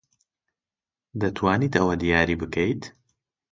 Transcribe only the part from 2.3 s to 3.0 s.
بکەیت؟